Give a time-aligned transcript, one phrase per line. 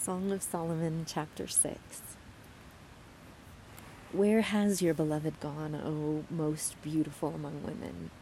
[0.00, 1.76] Song of Solomon, chapter 6.
[4.12, 8.12] Where has your beloved gone, O most beautiful among women?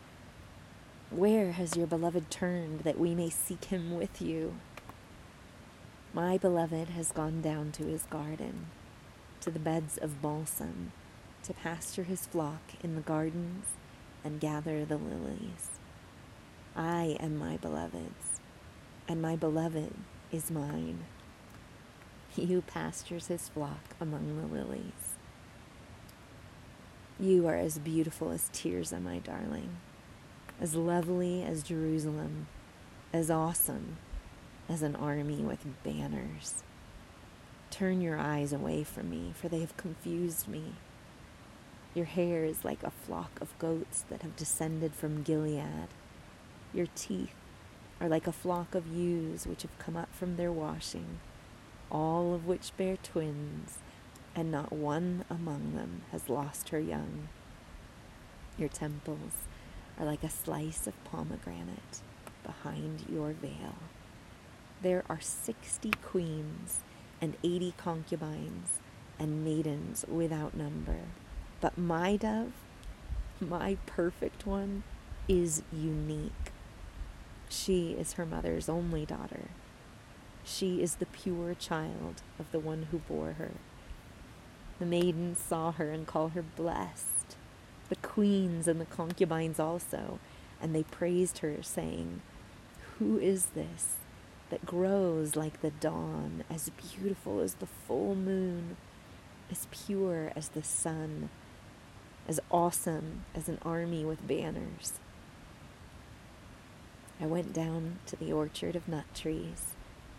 [1.10, 4.54] Where has your beloved turned that we may seek him with you?
[6.14, 8.68] My beloved has gone down to his garden,
[9.42, 10.92] to the beds of balsam,
[11.42, 13.66] to pasture his flock in the gardens
[14.24, 15.78] and gather the lilies.
[16.74, 18.40] I am my beloved's,
[19.06, 19.92] and my beloved
[20.32, 21.04] is mine.
[22.36, 25.14] He who pastures his flock among the lilies.
[27.18, 29.78] You are as beautiful as Tirzah, my darling,
[30.60, 32.46] as lovely as Jerusalem,
[33.10, 33.96] as awesome
[34.68, 36.62] as an army with banners.
[37.70, 40.74] Turn your eyes away from me, for they have confused me.
[41.94, 45.88] Your hair is like a flock of goats that have descended from Gilead.
[46.74, 47.34] Your teeth
[47.98, 51.18] are like a flock of ewes which have come up from their washing,
[51.90, 53.78] all of which bear twins,
[54.34, 57.28] and not one among them has lost her young.
[58.58, 59.32] Your temples
[59.98, 62.02] are like a slice of pomegranate
[62.44, 63.76] behind your veil.
[64.82, 66.80] There are sixty queens
[67.20, 68.80] and eighty concubines
[69.18, 70.98] and maidens without number.
[71.60, 72.52] But my dove,
[73.40, 74.82] my perfect one,
[75.26, 76.52] is unique.
[77.48, 79.48] She is her mother's only daughter.
[80.46, 83.50] She is the pure child of the one who bore her.
[84.78, 87.36] The maidens saw her and call her blessed,
[87.88, 90.20] the queens and the concubines also,
[90.62, 92.22] and they praised her, saying,
[92.98, 93.96] Who is this
[94.50, 98.76] that grows like the dawn, as beautiful as the full moon,
[99.50, 101.28] as pure as the sun?
[102.28, 104.94] as awesome as an army with banners.
[107.20, 109.75] I went down to the orchard of nut trees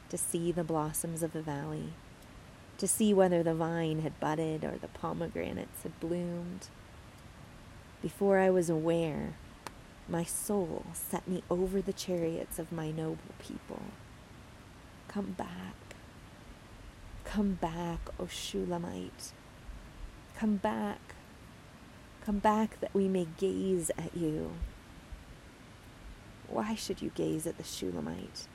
[0.10, 1.94] to see the blossoms of the valley,
[2.78, 6.68] to see whether the vine had budded or the pomegranates had bloomed.
[8.02, 9.36] Before I was aware,
[10.08, 13.82] my soul set me over the chariots of my noble people.
[15.08, 15.76] Come back.
[17.26, 19.32] Come back, O Shulammite.
[20.38, 21.16] Come back
[22.28, 24.52] Come back that we may gaze at you.
[26.50, 28.48] Why should you gaze at the Shulammite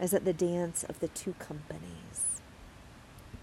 [0.00, 2.40] as at the dance of the two companies?